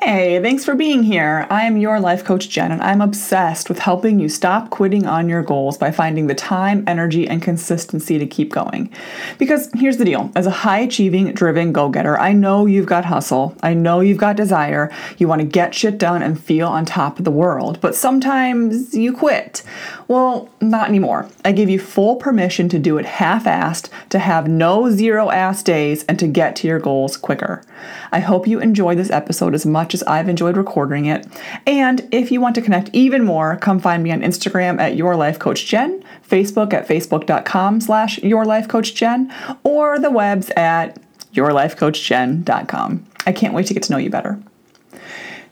[0.00, 1.44] Hey, thanks for being here.
[1.50, 5.28] I am your life coach, Jen, and I'm obsessed with helping you stop quitting on
[5.28, 8.92] your goals by finding the time, energy, and consistency to keep going.
[9.38, 13.06] Because here's the deal as a high achieving, driven go getter, I know you've got
[13.06, 14.88] hustle, I know you've got desire,
[15.18, 18.94] you want to get shit done and feel on top of the world, but sometimes
[18.94, 19.64] you quit.
[20.06, 21.28] Well, not anymore.
[21.44, 25.64] I give you full permission to do it half assed, to have no zero ass
[25.64, 27.64] days, and to get to your goals quicker.
[28.12, 31.26] I hope you enjoy this episode as much as I've enjoyed recording it.
[31.66, 35.16] And if you want to connect even more, come find me on Instagram at Your
[35.16, 40.98] Life Coach Jen, Facebook at facebook.com slash Your Life Coach Jen, or the webs at
[41.32, 43.06] yourlifecoachjen.com.
[43.26, 44.40] I can't wait to get to know you better.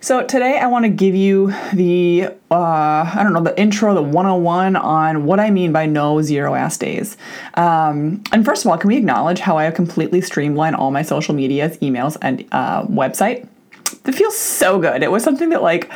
[0.01, 4.03] So today I want to give you the uh, I don't know the intro, the
[4.03, 7.17] 101 on what I mean by no zero ass days.
[7.55, 11.03] Um, and first of all, can we acknowledge how I have completely streamlined all my
[11.03, 13.49] social medias, emails, and uh, website?
[13.93, 15.03] It feels so good.
[15.03, 15.91] It was something that like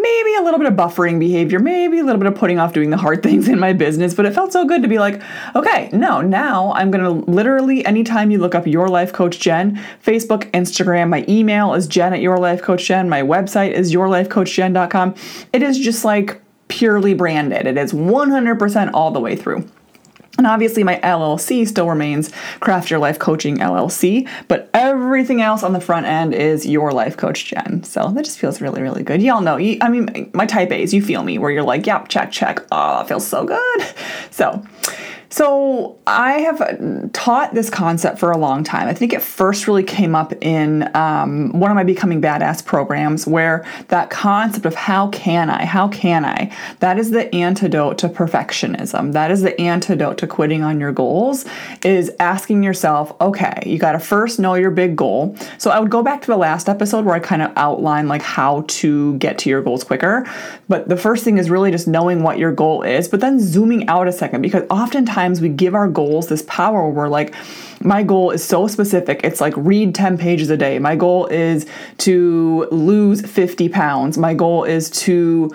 [0.00, 2.90] maybe a little bit of buffering behavior, maybe a little bit of putting off doing
[2.90, 5.20] the hard things in my business, but it felt so good to be like,
[5.54, 10.50] okay, no, now I'm gonna literally, anytime you look up Your Life Coach Jen, Facebook,
[10.52, 15.14] Instagram, my email is jen at Your Life Coach Jen, my website is yourlifecoachjen.com.
[15.52, 19.68] It is just like purely branded, it is 100% all the way through.
[20.38, 25.72] And obviously, my LLC still remains Craft Your Life Coaching LLC, but everything else on
[25.72, 27.82] the front end is Your Life Coach Jen.
[27.82, 29.20] So that just feels really, really good.
[29.20, 32.30] Y'all know, I mean, my type A's, you feel me, where you're like, yep, check,
[32.30, 32.60] check.
[32.70, 33.58] Oh, that feels so good.
[34.30, 34.64] So,
[35.30, 38.88] so I have taught this concept for a long time.
[38.88, 43.26] I think it first really came up in um, one of my Becoming Badass programs,
[43.26, 48.08] where that concept of how can I, how can I, that is the antidote to
[48.08, 49.12] perfectionism.
[49.12, 51.44] That is the antidote to quitting on your goals.
[51.84, 55.36] Is asking yourself, okay, you got to first know your big goal.
[55.58, 58.22] So I would go back to the last episode where I kind of outlined like
[58.22, 60.26] how to get to your goals quicker.
[60.68, 63.88] But the first thing is really just knowing what your goal is, but then zooming
[63.88, 67.34] out a second because oftentimes times we give our goals this power where we're like,
[67.82, 69.20] my goal is so specific.
[69.24, 70.78] It's like read 10 pages a day.
[70.78, 71.66] My goal is
[71.98, 74.16] to lose 50 pounds.
[74.16, 75.50] My goal is to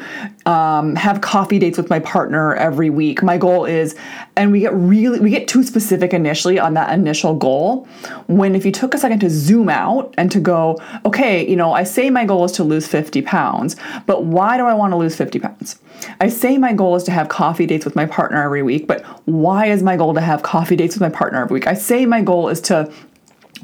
[0.45, 3.23] um, have coffee dates with my partner every week.
[3.23, 3.95] My goal is,
[4.35, 7.87] and we get really, we get too specific initially on that initial goal.
[8.27, 11.73] When if you took a second to zoom out and to go, okay, you know,
[11.73, 14.97] I say my goal is to lose 50 pounds, but why do I want to
[14.97, 15.79] lose 50 pounds?
[16.19, 19.03] I say my goal is to have coffee dates with my partner every week, but
[19.25, 21.67] why is my goal to have coffee dates with my partner every week?
[21.67, 22.91] I say my goal is to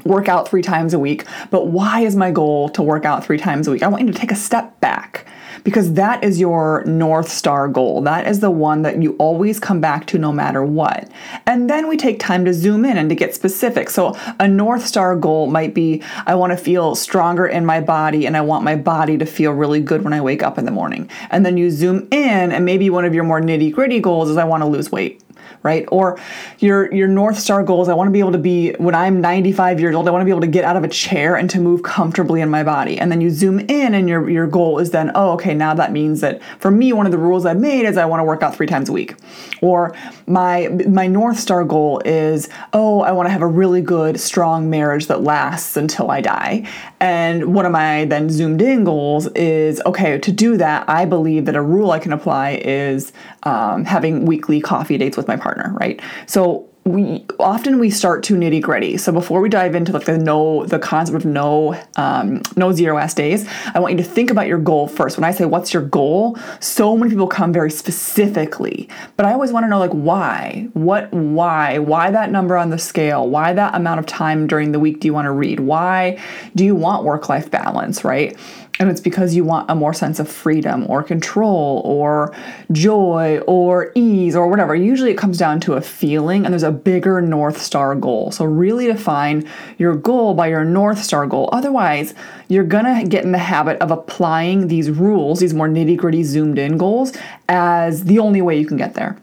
[0.04, 3.38] work out three times a week, but why is my goal to work out three
[3.38, 3.82] times a week?
[3.82, 5.26] I want you to take a step back
[5.64, 8.02] because that is your North Star goal.
[8.02, 11.10] That is the one that you always come back to no matter what.
[11.46, 13.90] And then we take time to zoom in and to get specific.
[13.90, 18.26] So, a North Star goal might be I want to feel stronger in my body
[18.26, 20.70] and I want my body to feel really good when I wake up in the
[20.70, 21.10] morning.
[21.30, 24.36] And then you zoom in, and maybe one of your more nitty gritty goals is
[24.36, 25.22] I want to lose weight
[25.62, 25.86] right?
[25.90, 26.18] Or
[26.58, 29.80] your your north star goals, I want to be able to be when I'm 95
[29.80, 31.60] years old, I want to be able to get out of a chair and to
[31.60, 32.98] move comfortably in my body.
[32.98, 35.92] And then you zoom in and your your goal is then, oh, okay, now that
[35.92, 38.42] means that for me one of the rules I've made is I want to work
[38.42, 39.14] out 3 times a week.
[39.60, 39.94] Or
[40.26, 44.70] my my north star goal is, oh, I want to have a really good strong
[44.70, 46.66] marriage that lasts until I die.
[47.00, 51.46] And one of my then zoomed in goals is, okay, to do that, I believe
[51.46, 53.12] that a rule I can apply is
[53.42, 55.49] um, having weekly coffee dates with my partner,
[55.80, 56.00] right?
[56.26, 58.96] So we often we start too nitty gritty.
[58.96, 62.96] So before we dive into like the no the concept of no um, no zero
[62.96, 65.18] s days, I want you to think about your goal first.
[65.18, 69.52] When I say what's your goal, so many people come very specifically, but I always
[69.52, 73.74] want to know like why, what, why, why that number on the scale, why that
[73.74, 76.18] amount of time during the week do you want to read, why
[76.54, 78.38] do you want work life balance, right?
[78.78, 82.34] And it's because you want a more sense of freedom or control or
[82.72, 84.74] joy or ease or whatever.
[84.74, 88.32] Usually it comes down to a feeling and there's a bigger North Star goal.
[88.32, 91.50] So, really define your goal by your North Star goal.
[91.52, 92.14] Otherwise,
[92.48, 96.58] you're gonna get in the habit of applying these rules, these more nitty gritty zoomed
[96.58, 97.12] in goals,
[97.50, 99.18] as the only way you can get there.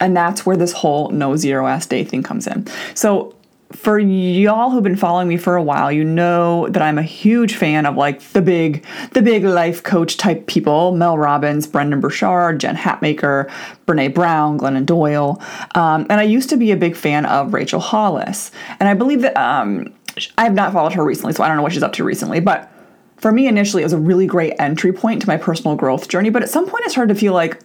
[0.00, 2.66] And that's where this whole no zero ass day thing comes in.
[2.94, 3.35] So,
[3.72, 7.56] for y'all who've been following me for a while, you know that I'm a huge
[7.56, 12.60] fan of like the big, the big life coach type people: Mel Robbins, Brendon Burchard,
[12.60, 13.50] Jen Hatmaker,
[13.86, 15.42] Brene Brown, Glennon Doyle.
[15.74, 19.22] Um, and I used to be a big fan of Rachel Hollis, and I believe
[19.22, 19.92] that um,
[20.38, 22.40] I have not followed her recently, so I don't know what she's up to recently,
[22.40, 22.72] but.
[23.18, 26.28] For me, initially, it was a really great entry point to my personal growth journey,
[26.28, 27.58] but at some point, it started to feel like,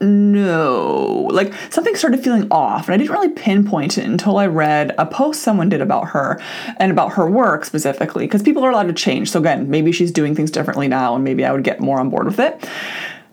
[0.00, 1.28] know.
[1.32, 5.06] Like something started feeling off, and I didn't really pinpoint it until I read a
[5.06, 6.40] post someone did about her
[6.78, 9.30] and about her work specifically, because people are allowed to change.
[9.30, 12.10] So, again, maybe she's doing things differently now, and maybe I would get more on
[12.10, 12.68] board with it.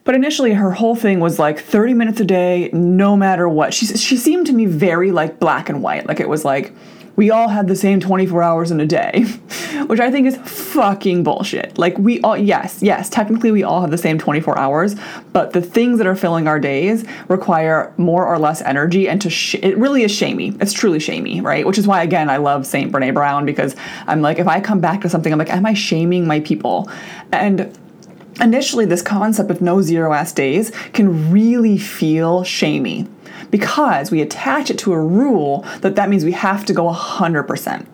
[0.04, 3.74] But initially, her whole thing was like 30 minutes a day, no matter what.
[3.74, 6.08] She, she seemed to me very like black and white.
[6.08, 6.74] Like it was like,
[7.22, 9.22] we all had the same 24 hours in a day,
[9.86, 11.78] which I think is fucking bullshit.
[11.78, 14.96] Like, we all, yes, yes, technically we all have the same 24 hours,
[15.32, 19.30] but the things that are filling our days require more or less energy, and to,
[19.30, 20.58] sh- it really is shamey.
[20.60, 21.64] It's truly shamey, right?
[21.64, 22.92] Which is why, again, I love St.
[22.92, 23.76] Brene Brown because
[24.08, 26.90] I'm like, if I come back to something, I'm like, am I shaming my people?
[27.32, 27.78] And
[28.42, 33.08] initially, this concept of no zero ass days can really feel shamey
[33.52, 37.86] because we attach it to a rule that that means we have to go 100%.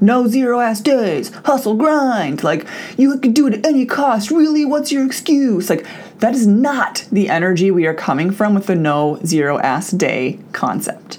[0.00, 2.44] No zero ass days, hustle, grind.
[2.44, 2.66] Like,
[2.98, 4.30] you can do it at any cost.
[4.30, 5.70] Really, what's your excuse?
[5.70, 5.86] Like,
[6.18, 10.38] that is not the energy we are coming from with the no zero ass day
[10.52, 11.18] concept.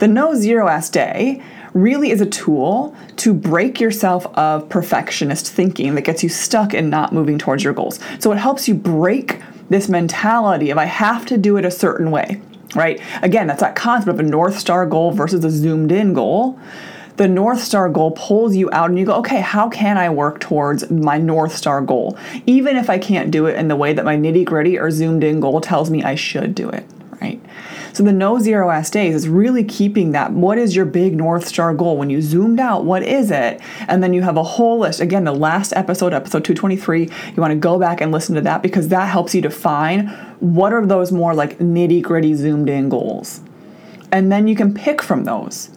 [0.00, 1.42] The no zero ass day
[1.72, 6.90] really is a tool to break yourself of perfectionist thinking that gets you stuck in
[6.90, 8.00] not moving towards your goals.
[8.18, 12.10] So it helps you break this mentality of I have to do it a certain
[12.10, 12.40] way
[12.74, 13.00] right?
[13.22, 16.58] Again, that's that concept of a North Star goal versus a zoomed in goal.
[17.16, 20.40] The North Star goal pulls you out and you go, okay, how can I work
[20.40, 22.16] towards my North Star goal?
[22.46, 25.22] Even if I can't do it in the way that my nitty gritty or zoomed
[25.22, 26.86] in goal tells me I should do it,
[27.20, 27.40] right?
[27.92, 30.32] So the no zero S days is really keeping that.
[30.32, 31.96] What is your big North Star goal?
[31.96, 33.60] When you zoomed out, what is it?
[33.88, 35.00] And then you have a whole list.
[35.00, 38.62] Again, the last episode, episode 223, you want to go back and listen to that
[38.62, 40.08] because that helps you define
[40.40, 43.40] what are those more like nitty gritty zoomed in goals.
[44.12, 45.70] And then you can pick from those.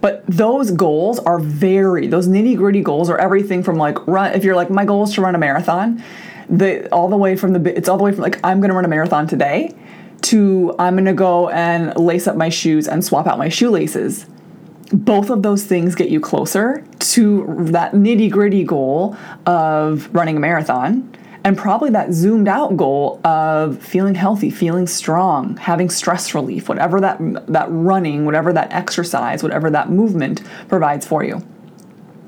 [0.00, 4.42] But those goals are very, those nitty gritty goals are everything from like run, if
[4.42, 6.02] you're like, my goal is to run a marathon,
[6.50, 8.84] the all the way from the, it's all the way from like, I'm gonna run
[8.84, 9.72] a marathon today
[10.22, 14.26] to I'm going to go and lace up my shoes and swap out my shoelaces.
[14.92, 19.16] Both of those things get you closer to that nitty gritty goal
[19.46, 21.10] of running a marathon
[21.44, 27.00] and probably that zoomed out goal of feeling healthy, feeling strong, having stress relief, whatever
[27.00, 31.44] that that running, whatever that exercise, whatever that movement provides for you.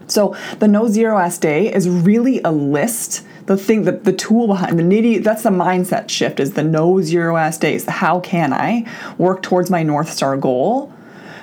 [0.06, 4.46] So the no zero ass day is really a list the thing that the tool
[4.46, 7.85] behind the nitty that's the mindset shift is the no zero ass days.
[7.87, 8.88] How can i
[9.19, 10.93] work towards my north star goal?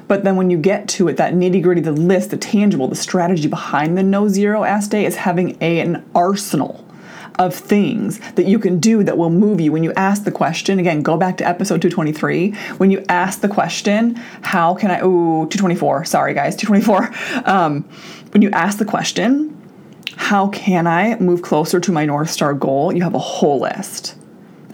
[0.08, 2.96] But then when you get to it that nitty gritty the list the tangible the
[2.96, 6.86] strategy behind the no zero ass day is having a, an arsenal
[7.40, 9.72] of things that you can do that will move you.
[9.72, 13.48] When you ask the question again go back to episode 223 when you ask the
[13.48, 17.84] question how can i oh 224 sorry guys 224 um,
[18.32, 19.61] when you ask the question
[20.22, 22.94] how can I move closer to my North Star goal?
[22.94, 24.16] You have a whole list.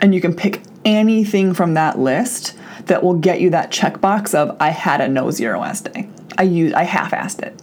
[0.02, 2.54] And you can pick anything from that list
[2.88, 6.10] that will get you that checkbox of I had a no zero ass day.
[6.38, 7.60] I used I half-assed it.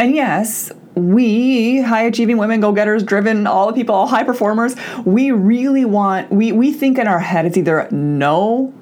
[0.00, 4.74] And yes, we high achieving women, go getters, driven, all the people, all high performers,
[5.04, 8.74] we really want, we, we think in our head it's either no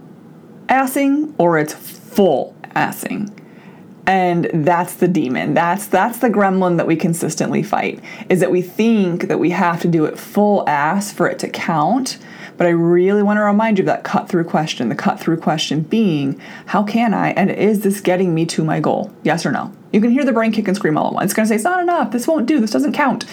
[0.70, 3.39] assing or it's full assing
[4.10, 5.54] and that's the demon.
[5.54, 9.80] That's that's the gremlin that we consistently fight is that we think that we have
[9.82, 12.18] to do it full ass for it to count.
[12.56, 14.88] But i really want to remind you of that cut through question.
[14.88, 18.80] The cut through question being how can i and is this getting me to my
[18.80, 19.14] goal?
[19.22, 19.72] Yes or no?
[19.92, 21.26] You can hear the brain kick and scream all at once.
[21.26, 22.10] It's going to say it's not enough.
[22.10, 22.58] This won't do.
[22.58, 23.26] This doesn't count.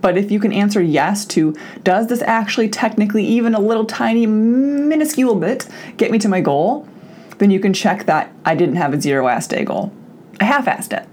[0.00, 4.26] But if you can answer yes to does this actually technically even a little tiny
[4.26, 6.88] minuscule bit get me to my goal?
[7.38, 9.92] then you can check that I didn't have a zero ass day goal.
[10.40, 11.08] I half-assed it.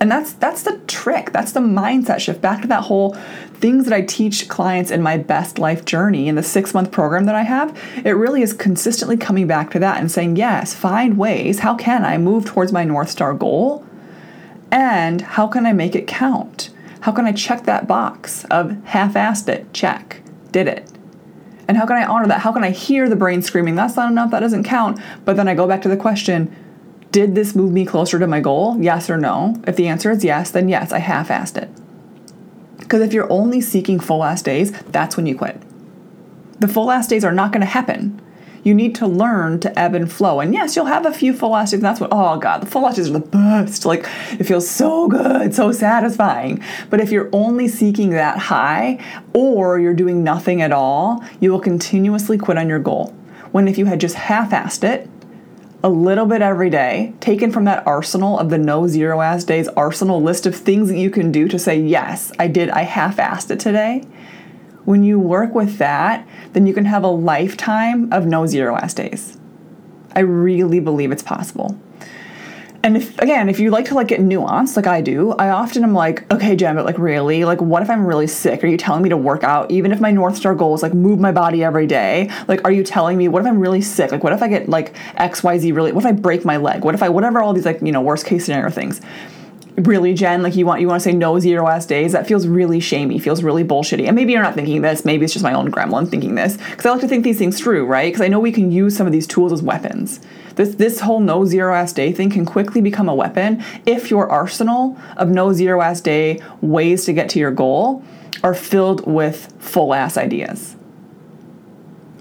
[0.00, 1.32] And that's that's the trick.
[1.32, 2.42] That's the mindset shift.
[2.42, 3.14] Back to that whole
[3.54, 7.34] things that I teach clients in my best life journey in the 6-month program that
[7.34, 7.78] I have.
[8.04, 11.60] It really is consistently coming back to that and saying, "Yes, find ways.
[11.60, 13.86] How can I move towards my North Star goal?
[14.70, 16.70] And how can I make it count?
[17.00, 19.72] How can I check that box of half-assed it?
[19.72, 20.20] Check.
[20.50, 20.90] Did it."
[21.66, 22.40] And how can I honor that?
[22.40, 25.00] How can I hear the brain screaming, that's not enough, that doesn't count?
[25.24, 26.54] But then I go back to the question,
[27.14, 28.76] did this move me closer to my goal?
[28.80, 29.62] Yes or no?
[29.68, 31.70] If the answer is yes, then yes, I half assed it.
[32.78, 35.62] Because if you're only seeking full ass days, that's when you quit.
[36.58, 38.20] The full ass days are not going to happen.
[38.64, 40.40] You need to learn to ebb and flow.
[40.40, 42.66] And yes, you'll have a few full ass days, and that's what, oh God, the
[42.66, 43.84] full ass days are the best.
[43.84, 46.64] Like, it feels so good, so satisfying.
[46.90, 48.98] But if you're only seeking that high,
[49.32, 53.14] or you're doing nothing at all, you will continuously quit on your goal.
[53.52, 55.08] When if you had just half assed it,
[55.84, 59.68] a little bit every day, taken from that arsenal of the no zero ass days
[59.68, 63.18] arsenal list of things that you can do to say, yes, I did, I half
[63.18, 64.02] assed it today.
[64.86, 68.94] When you work with that, then you can have a lifetime of no zero ass
[68.94, 69.36] days.
[70.16, 71.78] I really believe it's possible.
[72.84, 75.84] And if again, if you like to like get nuanced like I do, I often
[75.84, 78.62] am like, okay, Jen, but like really, like what if I'm really sick?
[78.62, 80.92] Are you telling me to work out even if my North Star goal is like
[80.92, 82.30] move my body every day?
[82.46, 84.12] Like are you telling me what if I'm really sick?
[84.12, 86.84] Like what if I get like XYZ really what if I break my leg?
[86.84, 89.00] What if I whatever all these like, you know, worst case scenario things?
[89.76, 92.46] Really jen like you want you want to say no zero ass days that feels
[92.46, 94.06] really shamey feels really bullshitty.
[94.06, 96.86] And maybe you're not thinking this maybe it's just my own gremlin thinking this because
[96.86, 98.12] i like to think these things through right?
[98.12, 100.20] Because i know we can use some of these tools as weapons.
[100.54, 104.30] This this whole no zero ass day thing can quickly become a weapon if your
[104.30, 108.04] arsenal of no zero ass day ways to get to your goal
[108.44, 110.76] are filled with full ass ideas.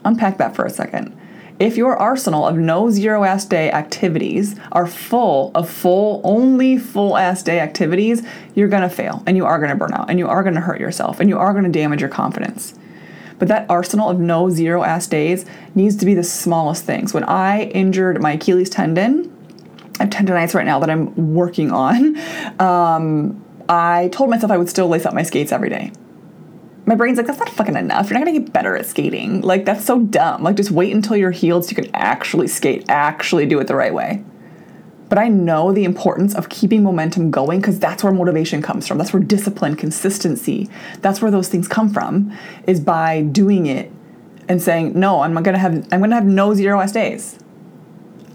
[0.06, 1.16] Unpack that for a second
[1.60, 7.18] if your arsenal of no zero ass day activities are full of full, only full
[7.18, 8.24] ass day activities,
[8.56, 11.20] you're gonna fail and you are gonna burn out and you are gonna hurt yourself
[11.20, 12.74] and you are gonna damage your confidence.
[13.40, 15.46] But that arsenal of no zero ass days
[15.76, 17.14] needs to be the smallest things.
[17.14, 19.30] When I injured my Achilles tendon,
[20.00, 22.18] I have tendonitis right now that I'm working on.
[22.60, 25.92] Um, I told myself I would still lace up my skates every day
[26.86, 28.10] my brain's like, that's not fucking enough.
[28.10, 29.42] You're not gonna get better at skating.
[29.42, 30.44] Like, that's so dumb.
[30.44, 33.76] Like, just wait until you're healed so you can actually skate, actually do it the
[33.76, 34.24] right way.
[35.10, 38.98] But I know the importance of keeping momentum going because that's where motivation comes from.
[38.98, 40.70] That's where discipline, consistency,
[41.02, 42.36] that's where those things come from,
[42.66, 43.92] is by doing it
[44.50, 47.38] and saying, no, I'm gonna have I'm gonna have no zero S days.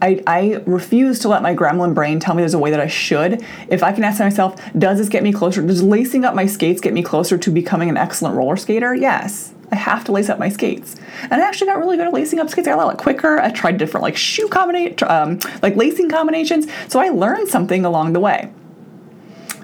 [0.01, 2.87] I, I refuse to let my gremlin brain tell me there's a way that I
[2.87, 3.45] should.
[3.69, 5.63] If I can ask myself, does this get me closer?
[5.63, 8.95] Does lacing up my skates get me closer to becoming an excellent roller skater?
[8.95, 9.53] Yes.
[9.71, 10.97] I have to lace up my skates.
[11.25, 12.67] And I actually got really good at lacing up skates.
[12.69, 13.39] I got a lot quicker.
[13.39, 16.67] I tried different like shoe combination, um, like lacing combinations.
[16.89, 18.51] So I learned something along the way.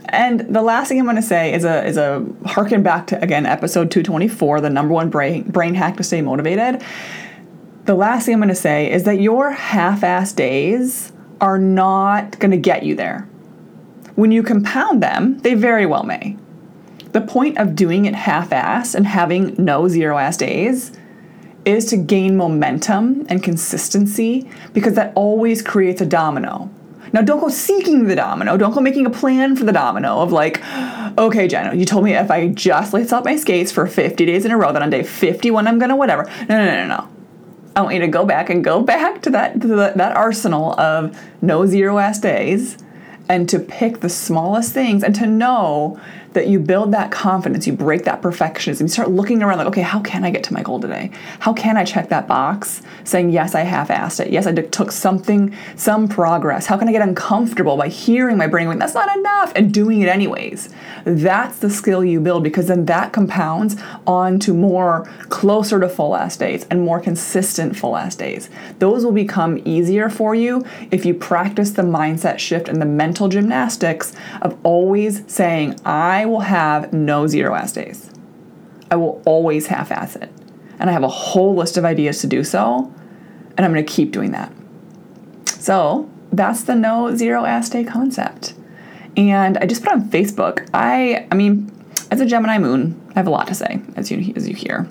[0.08, 3.20] And the last thing I'm going to say is a is a harken back to
[3.22, 6.84] again episode 224, the number one brain brain hack to stay motivated
[7.84, 12.38] the last thing I'm going to say is that your half ass days are not
[12.38, 13.28] going to get you there.
[14.14, 16.36] When you compound them, they very well may.
[17.12, 20.92] The point of doing it half ass and having no zero ass days
[21.64, 26.70] is to gain momentum and consistency because that always creates a domino.
[27.12, 28.56] Now, don't go seeking the domino.
[28.56, 30.60] Don't go making a plan for the domino of like,
[31.16, 34.44] okay, Jenna, you told me if I just lace up my skates for 50 days
[34.44, 36.24] in a row, then on day 51 I'm gonna whatever.
[36.48, 37.13] No, no, no, no, no.
[37.76, 40.78] I want you to go back and go back to that to the, that arsenal
[40.78, 42.78] of no zero ass days
[43.28, 46.00] and to pick the smallest things and to know
[46.34, 49.82] that you build that confidence, you break that perfectionism, you start looking around like, okay,
[49.82, 51.10] how can I get to my goal today?
[51.38, 54.30] How can I check that box saying, yes, I half assed it.
[54.30, 56.66] Yes, I took something, some progress.
[56.66, 60.02] How can I get uncomfortable by hearing my brain going, that's not enough, and doing
[60.02, 60.74] it anyways?
[61.04, 63.76] That's the skill you build because then that compounds
[64.06, 68.50] onto more closer to full ass days and more consistent full ass days.
[68.78, 73.28] Those will become easier for you if you practice the mindset shift and the mental
[73.28, 74.12] gymnastics
[74.42, 78.10] of always saying, I I will have no zero ass days.
[78.90, 80.30] I will always half ass it.
[80.78, 82.90] And I have a whole list of ideas to do so.
[83.58, 84.50] And I'm going to keep doing that.
[85.44, 88.54] So that's the no zero ass day concept.
[89.18, 90.66] And I just put on Facebook.
[90.72, 91.70] I, I mean,
[92.10, 94.88] as a Gemini moon, I have a lot to say, as you as you hear.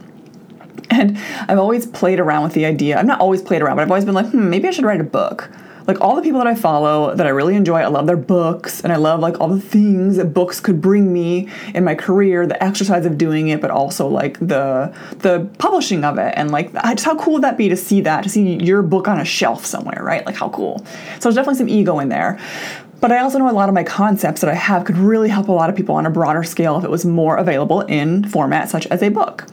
[0.91, 2.99] And I've always played around with the idea.
[2.99, 5.01] I've not always played around, but I've always been like, hmm, maybe I should write
[5.01, 5.49] a book
[5.87, 8.81] like all the people that I follow that I really enjoy, I love their books
[8.81, 12.47] and I love like all the things that books could bring me in my career,
[12.47, 16.73] the exercise of doing it, but also like the the publishing of it and like
[16.73, 19.25] just how cool would that be to see that, to see your book on a
[19.25, 20.25] shelf somewhere, right?
[20.25, 20.79] Like how cool.
[21.19, 22.39] So there's definitely some ego in there.
[23.01, 25.49] But I also know a lot of my concepts that I have could really help
[25.49, 28.69] a lot of people on a broader scale if it was more available in format
[28.69, 29.45] such as a book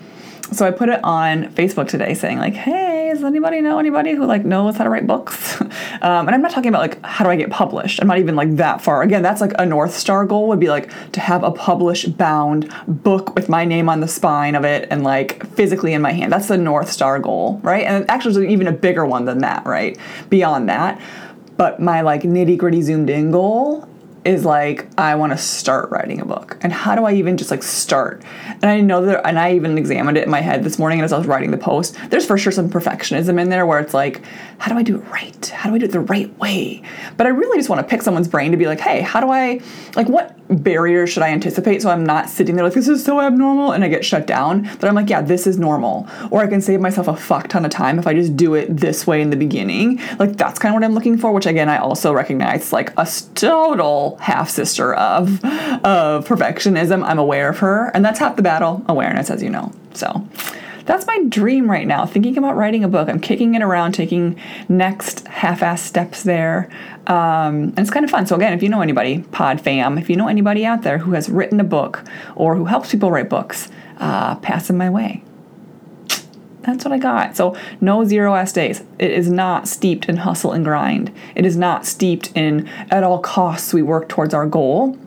[0.52, 4.25] so I put it on Facebook today saying like, hey, does anybody know anybody who
[4.25, 5.61] like knows how to write books?
[5.61, 8.00] um, and I'm not talking about like how do I get published.
[8.00, 9.02] I'm not even like that far.
[9.02, 12.73] Again, that's like a North Star goal would be like to have a published bound
[12.87, 16.33] book with my name on the spine of it and like physically in my hand.
[16.33, 17.85] That's the North Star goal, right?
[17.85, 19.99] And actually there's even a bigger one than that, right?
[20.28, 21.00] Beyond that.
[21.57, 23.89] But my like nitty gritty zoomed in goal
[24.25, 26.59] is like I want to start writing a book.
[26.61, 28.23] And how do I even just like start?
[28.47, 31.12] And I know that and I even examined it in my head this morning as
[31.12, 31.97] I was writing the post.
[32.11, 34.23] There's for sure some perfectionism in there where it's like,
[34.59, 35.47] how do I do it right?
[35.47, 36.83] How do I do it the right way?
[37.17, 39.31] But I really just want to pick someone's brain to be like, hey, how do
[39.31, 39.61] I
[39.97, 43.21] like what barriers should I anticipate so I'm not sitting there like this is so
[43.21, 44.62] abnormal and I get shut down.
[44.62, 46.09] That I'm like, yeah, this is normal.
[46.31, 48.77] Or I can save myself a fuck ton of time if I just do it
[48.77, 50.00] this way in the beginning.
[50.19, 53.09] Like that's kind of what I'm looking for, which again I also recognize like a
[53.35, 57.05] total half sister of of perfectionism.
[57.05, 58.85] I'm aware of her, and that's half the battle.
[58.89, 59.73] Awareness, as you know.
[59.95, 60.27] So
[60.87, 62.07] that's my dream right now.
[62.07, 63.09] Thinking about writing a book.
[63.09, 66.69] I'm kicking it around, taking next half-ass steps there.
[67.07, 68.27] Um, and it's kind of fun.
[68.27, 71.12] So again, if you know anybody, Pod Fam, if you know anybody out there who
[71.12, 75.23] has written a book or who helps people write books, uh, pass them my way.
[76.62, 77.37] That's what I got.
[77.37, 78.83] So, no zero S days.
[78.99, 81.11] It is not steeped in hustle and grind.
[81.35, 84.99] It is not steeped in at all costs we work towards our goal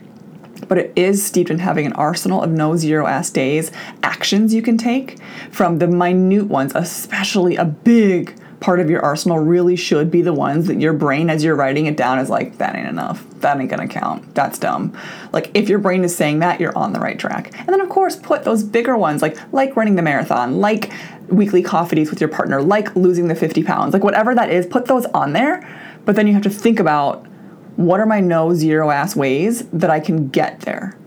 [0.68, 4.62] but it is steeped in having an arsenal of no zero ass days actions you
[4.62, 5.18] can take
[5.52, 10.32] from the minute ones, especially a big part of your arsenal really should be the
[10.32, 13.26] ones that your brain as you're writing it down is like that ain't enough.
[13.42, 14.34] That ain't gonna count.
[14.36, 14.98] That's dumb.
[15.34, 17.52] Like if your brain is saying that you're on the right track.
[17.60, 20.94] And then of course put those bigger ones like like running the marathon like
[21.28, 24.66] weekly coffee dates with your partner like losing the 50 pounds like whatever that is
[24.66, 25.68] put those on there.
[26.06, 27.28] But then you have to think about
[27.76, 30.98] what are my no zero ass ways that I can get there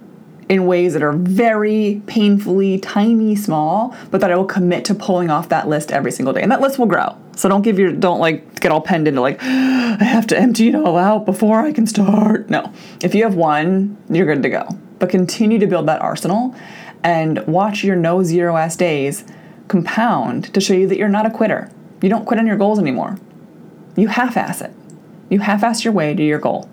[0.48, 5.28] in ways that are very painfully tiny small, but that I will commit to pulling
[5.28, 6.42] off that list every single day.
[6.42, 7.16] And that list will grow.
[7.34, 10.68] So don't give your don't like get all penned into like I have to empty
[10.68, 12.48] it all out before I can start.
[12.48, 12.72] No.
[13.02, 14.68] If you have one, you're good to go.
[14.98, 16.54] But continue to build that arsenal
[17.02, 19.24] and watch your no zero ass days
[19.68, 21.70] compound to show you that you're not a quitter.
[22.02, 23.18] You don't quit on your goals anymore.
[23.96, 24.72] You half ass it.
[25.28, 26.68] You half ass your way to your goal.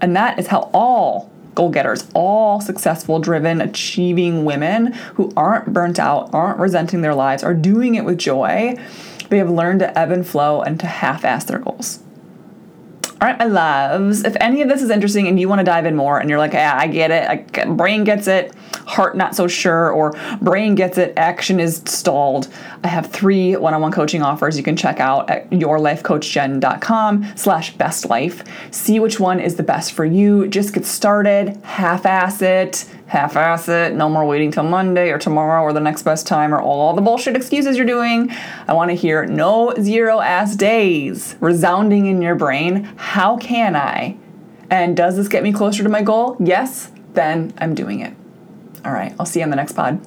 [0.00, 5.98] And that is how all goal getters, all successful, driven, achieving women who aren't burnt
[5.98, 8.76] out, aren't resenting their lives, are doing it with joy.
[9.28, 12.01] They have learned to ebb and flow and to half ass their goals.
[13.22, 14.24] All right, my loves.
[14.24, 16.40] If any of this is interesting and you want to dive in more and you're
[16.40, 18.52] like, yeah, I get it, I, brain gets it,
[18.84, 22.48] heart not so sure, or brain gets it, action is stalled,
[22.82, 28.44] I have three one-on-one coaching offers you can check out at yourlifecoachjen.com slash bestlife.
[28.74, 30.48] See which one is the best for you.
[30.48, 35.74] Just get started, half-ass it, half-ass it, no more waiting till Monday or tomorrow or
[35.74, 38.30] the next best time or all the bullshit excuses you're doing.
[38.66, 42.84] I want to hear no zero ass days resounding in your brain.
[42.96, 44.16] How can I?
[44.70, 46.38] And does this get me closer to my goal?
[46.40, 48.14] Yes, then I'm doing it.
[48.82, 50.00] All right, I'll see you on the next pod.